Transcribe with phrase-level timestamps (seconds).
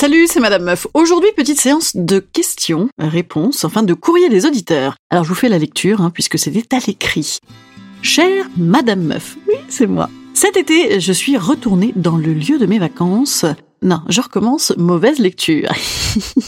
[0.00, 0.86] Salut, c'est Madame Meuf.
[0.94, 4.94] Aujourd'hui, petite séance de questions, réponses, enfin de courrier des auditeurs.
[5.10, 7.38] Alors je vous fais la lecture, hein, puisque c'était à l'écrit.
[8.00, 10.08] Chère Madame Meuf, oui, c'est moi.
[10.34, 13.44] Cet été, je suis retournée dans le lieu de mes vacances.
[13.82, 15.72] Non, je recommence, mauvaise lecture.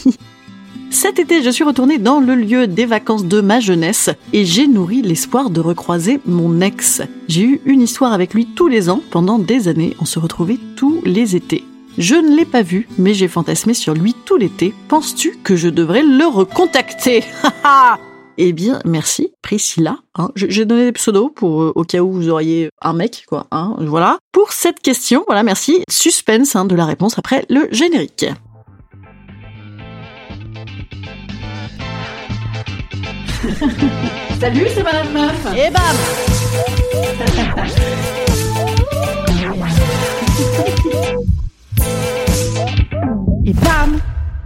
[0.89, 4.67] Cet été, je suis retournée dans le lieu des vacances de ma jeunesse et j'ai
[4.67, 7.01] nourri l'espoir de recroiser mon ex.
[7.27, 10.59] J'ai eu une histoire avec lui tous les ans, pendant des années, on se retrouvait
[10.77, 11.65] tous les étés.
[11.97, 14.73] Je ne l'ai pas vu, mais j'ai fantasmé sur lui tout l'été.
[14.87, 17.23] Penses-tu que je devrais le recontacter?
[18.37, 19.97] Eh bien, merci, Priscilla.
[20.15, 20.29] Hein.
[20.35, 23.45] j'ai donné des pseudos pour euh, au cas où vous auriez un mec, quoi.
[23.51, 24.17] Hein, voilà.
[24.31, 25.83] Pour cette question, voilà, merci.
[25.89, 28.25] Suspense hein, de la réponse après le générique.
[34.39, 35.45] Salut, c'est Madame Meuf.
[35.55, 35.97] Et bam
[43.51, 43.99] Et bam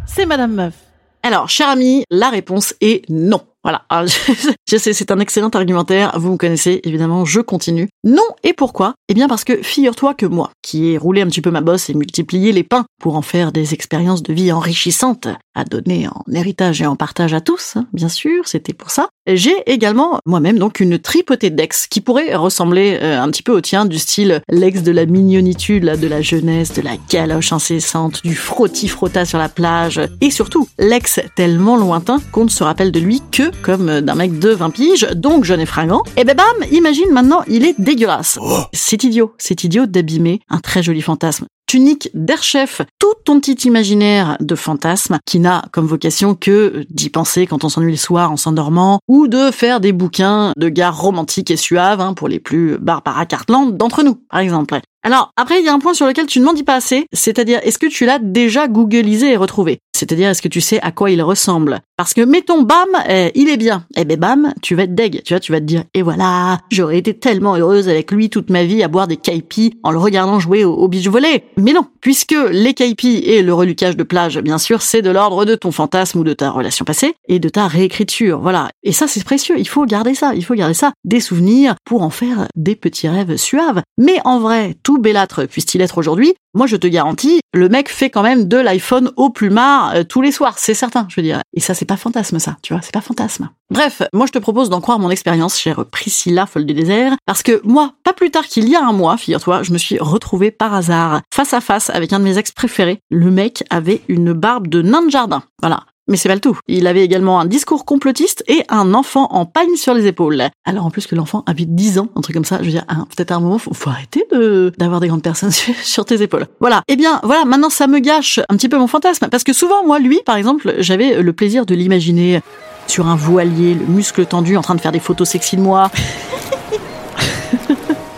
[0.07, 0.73] C'est Madame Meuf.
[1.21, 3.41] Alors, cher ami, la réponse est non.
[3.65, 3.81] Voilà.
[3.89, 4.05] Ah,
[4.69, 6.11] je sais, c'est un excellent argumentaire.
[6.19, 7.89] Vous me connaissez, évidemment, je continue.
[8.03, 8.93] Non, et pourquoi?
[9.09, 11.89] Eh bien parce que figure-toi que moi, qui ai roulé un petit peu ma bosse
[11.89, 16.23] et multiplié les pains pour en faire des expériences de vie enrichissantes, à donner en
[16.31, 19.09] héritage et en partage à tous, hein, bien sûr, c'était pour ça.
[19.27, 23.61] J'ai également moi-même donc une tripotée d'ex qui pourrait ressembler euh, un petit peu au
[23.61, 28.21] tien, du style l'ex de la mignonitude, là, de la jeunesse, de la galoche incessante,
[28.23, 32.99] du frotti-frotta sur la plage, et surtout l'ex tellement lointain qu'on ne se rappelle de
[32.99, 36.03] lui que comme d'un mec de 20 piges, donc jeune et fringant.
[36.17, 38.37] Et ben bam, imagine maintenant, il est dégueulasse.
[38.41, 38.59] Oh.
[38.73, 44.37] C'est idiot, c'est idiot d'abîmer un très joli fantasme tunique d'Airchef, tout ton petit imaginaire
[44.39, 48.37] de fantasme qui n'a comme vocation que d'y penser quand on s'ennuie le soir en
[48.37, 52.77] s'endormant ou de faire des bouquins de gares romantiques et suaves hein, pour les plus
[52.77, 54.79] Barbara Cartland d'entre nous, par exemple.
[55.03, 57.05] Alors, après, il y a un point sur lequel tu ne m'en dis pas assez,
[57.13, 59.79] c'est-à-dire, est-ce que tu l'as déjà googlisé et retrouvé?
[59.95, 61.79] C'est-à-dire, est-ce que tu sais à quoi il ressemble?
[61.97, 63.85] Parce que, mettons, bam, eh, il est bien.
[63.95, 66.59] Eh ben, bam, tu vas être deg, tu vois, tu vas te dire, et voilà,
[66.69, 69.97] j'aurais été tellement heureuse avec lui toute ma vie à boire des caipis en le
[69.97, 71.45] regardant jouer au, au beach volley.
[71.57, 75.45] Mais non, puisque les caipis et le relucage de plage, bien sûr, c'est de l'ordre
[75.45, 78.69] de ton fantasme ou de ta relation passée et de ta réécriture, voilà.
[78.83, 82.01] Et ça, c'est précieux, il faut garder ça, il faut garder ça, des souvenirs pour
[82.01, 83.81] en faire des petits rêves suaves.
[83.97, 88.09] Mais en vrai, tout bellâtre puisse-t-il être aujourd'hui, moi je te garantis, le mec fait
[88.09, 91.41] quand même de l'iPhone au plumard euh, tous les soirs, c'est certain, je veux dire.
[91.53, 93.49] Et ça, c'est pas fantasme, ça, tu vois, c'est pas fantasme.
[93.69, 97.43] Bref, moi je te propose d'en croire mon expérience, chère Priscilla, folle du désert, parce
[97.43, 100.51] que moi, pas plus tard qu'il y a un mois, figure-toi, je me suis retrouvée
[100.51, 102.99] par hasard, face à face avec un de mes ex préférés.
[103.09, 105.43] Le mec avait une barbe de nain de jardin.
[105.61, 105.83] Voilà.
[106.07, 106.59] Mais c'est pas le tout.
[106.67, 110.43] Il avait également un discours complotiste et un enfant en pagne sur les épaules.
[110.65, 112.85] Alors en plus que l'enfant avait 10 ans, un truc comme ça, je veux dire,
[112.89, 115.51] hein, peut-être à un moment, faut, faut arrêter de d'avoir des grandes personnes
[115.83, 116.45] sur tes épaules.
[116.59, 116.83] Voilà.
[116.87, 119.27] Eh bien, voilà, maintenant ça me gâche un petit peu mon fantasme.
[119.29, 122.41] Parce que souvent, moi, lui, par exemple, j'avais le plaisir de l'imaginer
[122.87, 125.89] sur un voilier, le muscle tendu, en train de faire des photos sexy de moi.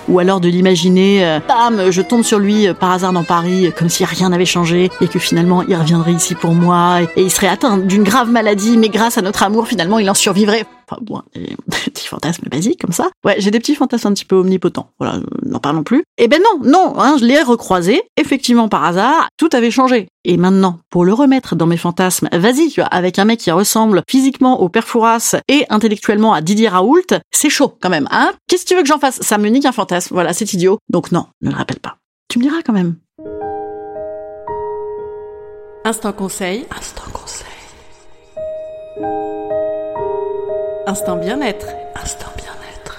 [0.08, 3.68] Ou alors de l'imaginer, euh, bam, je tombe sur lui euh, par hasard dans Paris,
[3.68, 7.24] euh, comme si rien n'avait changé, et que finalement il reviendrait ici pour moi, et,
[7.24, 10.66] il serait atteint d'une grave maladie, mais grâce à notre amour, finalement il en survivrait.
[10.90, 11.56] Enfin bon, des
[11.92, 13.10] petits fantasmes basiques comme ça.
[13.26, 14.90] Ouais, j'ai des petits fantasmes un petit peu omnipotents.
[15.00, 16.04] Voilà, n'en parlons plus.
[16.18, 20.08] Eh ben non, non, hein, je l'ai recroisé, effectivement par hasard, tout avait changé.
[20.24, 23.52] Et maintenant, pour le remettre dans mes fantasmes, vas-y, tu vois, avec un mec qui
[23.52, 27.02] ressemble physiquement au père Fouras et intellectuellement à Didier Raoult,
[27.32, 29.22] c'est chaud quand même, hein Qu'est-ce que tu veux que j'en fasse?
[29.22, 30.80] Ça me nique un fantasme, voilà, c'est idiot.
[30.90, 31.98] Donc non, ne le rappelle pas.
[32.30, 32.96] Tu me diras quand même.
[35.86, 36.66] Instant conseil.
[36.78, 37.48] Instant conseil.
[40.88, 41.68] Instant bien-être.
[42.02, 42.98] Instant bien-être.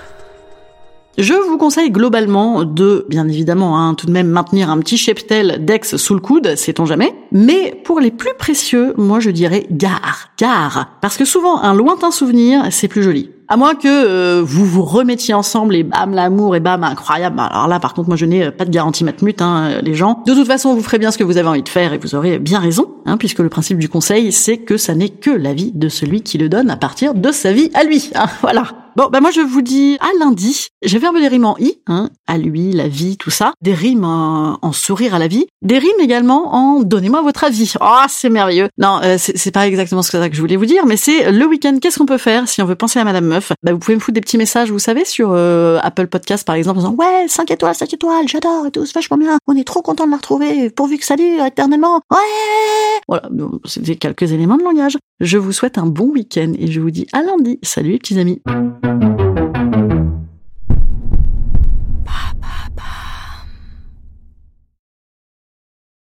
[1.17, 5.65] Je vous conseille globalement de, bien évidemment, hein, tout de même maintenir un petit cheptel
[5.65, 7.15] d'ex sous le coude, sait-on jamais.
[7.33, 10.99] Mais pour les plus précieux, moi je dirais gare, gare.
[11.01, 13.31] Parce que souvent, un lointain souvenir, c'est plus joli.
[13.51, 17.41] À moins que euh, vous vous remettiez ensemble et bam l'amour et bam incroyable.
[17.41, 20.23] Alors là par contre moi je n'ai pas de garantie matmut hein, les gens.
[20.27, 22.15] De toute façon vous ferez bien ce que vous avez envie de faire et vous
[22.15, 25.55] aurez bien raison hein, puisque le principe du conseil c'est que ça n'est que la
[25.55, 28.11] vie de celui qui le donne à partir de sa vie à lui.
[28.15, 28.89] Hein, voilà.
[28.99, 30.71] Bon, bah moi je vous dis à lundi.
[30.83, 33.53] J'ai peu des rimes en i, hein, à lui, la vie, tout ça.
[33.63, 35.47] Des rimes en, sourire à la vie.
[35.63, 37.75] Des rimes également en donnez-moi votre avis.
[37.81, 38.69] Oh, c'est merveilleux.
[38.77, 41.79] Non, euh, c'est pas exactement ce que je voulais vous dire, mais c'est le week-end.
[41.81, 43.53] Qu'est-ce qu'on peut faire si on veut penser à Madame Meuf?
[43.63, 46.57] Bah vous pouvez me foutre des petits messages, vous savez, sur euh, Apple Podcast par
[46.57, 49.39] exemple, en disant ouais 5 étoiles, 5 étoiles, j'adore et tout, c'est vachement bien.
[49.47, 52.01] On est trop content de la retrouver, pourvu que ça dure éternellement.
[52.11, 52.98] Ouais.
[53.07, 53.29] Voilà,
[53.65, 54.97] c'était quelques éléments de langage.
[55.21, 57.59] Je vous souhaite un bon week-end et je vous dis à lundi.
[57.63, 58.43] Salut petits amis.